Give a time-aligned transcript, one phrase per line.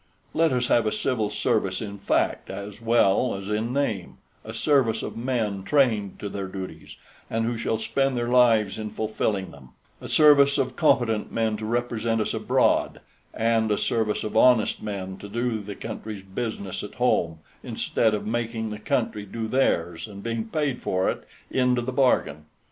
[0.33, 5.03] Let us have a Civil Service in fact as well as in name, a service
[5.03, 6.95] of men trained to their duties,
[7.29, 11.65] and who shall spend their lives in fulfilling them; a service of competent men to
[11.65, 13.01] represent us abroad,
[13.31, 18.25] and a service of honest men to do the country's business at home, instead of
[18.25, 22.45] making the country do theirs and being paid for it into the bargain.